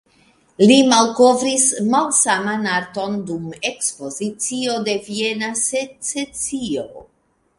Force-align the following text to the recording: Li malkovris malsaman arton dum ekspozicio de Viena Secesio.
Li 0.69 0.77
malkovris 0.91 1.65
malsaman 1.89 2.65
arton 2.77 3.19
dum 3.27 3.45
ekspozicio 3.71 4.77
de 4.89 4.97
Viena 5.09 5.53
Secesio. 5.63 6.89